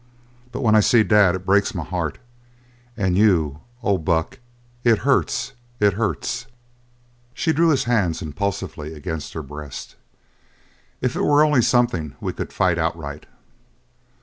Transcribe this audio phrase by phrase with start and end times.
[0.51, 2.17] But when I see Dad it breaks my heart
[2.97, 4.39] and you oh, Buck,
[4.83, 6.47] it hurts, it hurts!"
[7.35, 9.97] She drew his hands impulsively against her breast.
[11.01, 13.27] "If it were only something we could fight outright!"